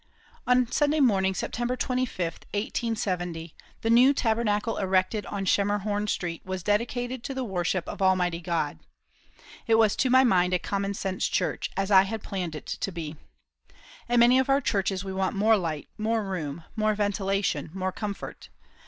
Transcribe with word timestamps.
On 0.47 0.65
Sunday 0.71 0.99
morning, 0.99 1.35
September 1.35 1.75
25, 1.75 2.33
1870, 2.55 3.53
the 3.83 3.89
new 3.91 4.15
Tabernacle 4.15 4.77
erected 4.77 5.27
on 5.27 5.45
Schemerhorn 5.45 6.07
Street 6.09 6.43
was 6.43 6.63
dedicated 6.63 7.23
to 7.23 7.35
the 7.35 7.43
worship 7.43 7.87
of 7.87 8.01
Almighty 8.01 8.41
God. 8.41 8.79
It 9.67 9.75
was 9.75 9.95
to 9.97 10.09
my 10.09 10.23
mind 10.23 10.55
a 10.55 10.57
common 10.57 10.95
sense 10.95 11.27
church, 11.27 11.69
as 11.77 11.91
I 11.91 12.01
had 12.01 12.23
planned 12.23 12.55
it 12.55 12.65
to 12.65 12.91
be. 12.91 13.15
In 14.09 14.21
many 14.21 14.39
of 14.39 14.49
our 14.49 14.59
churches 14.59 15.03
we 15.05 15.13
want 15.13 15.35
more 15.35 15.55
light, 15.55 15.87
more 15.99 16.23
room, 16.23 16.63
more 16.75 16.95
ventilation, 16.95 17.69
more 17.71 17.91
comfort. 17.91 18.49